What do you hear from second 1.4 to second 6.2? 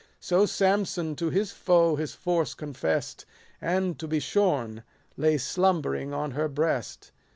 foe his force confess'd, And, to be shorn, lay slumbering